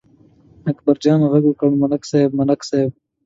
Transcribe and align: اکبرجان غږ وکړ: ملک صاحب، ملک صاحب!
اکبرجان 0.71 1.19
غږ 1.31 1.43
وکړ: 1.47 1.69
ملک 1.81 2.01
صاحب، 2.09 2.31
ملک 2.39 2.59
صاحب! 2.69 2.91